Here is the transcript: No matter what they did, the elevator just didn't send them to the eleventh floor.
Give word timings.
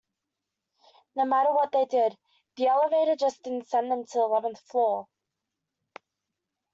No 1.15 1.25
matter 1.25 1.51
what 1.53 1.71
they 1.71 1.85
did, 1.85 2.17
the 2.55 2.65
elevator 2.65 3.15
just 3.15 3.43
didn't 3.43 3.67
send 3.67 3.91
them 3.91 4.03
to 4.03 4.17
the 4.17 4.23
eleventh 4.23 4.59
floor. 4.61 5.07